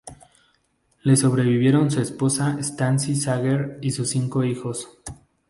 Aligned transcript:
Le 1.03 1.15
sobrevivieron 1.15 1.91
su 1.91 2.01
esposa 2.01 2.57
Stacy 2.59 3.15
Sager 3.15 3.77
y 3.83 3.91
sus 3.91 4.09
cinco 4.09 4.43
hijos. 4.43 4.97